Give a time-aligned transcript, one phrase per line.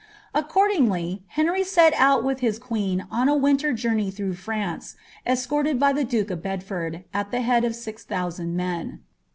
[0.33, 4.95] Accordingly, Henry set out with his queen on a winter journey through France,
[5.27, 9.01] escorted by the duke of Bedford, at the head of six thousand men.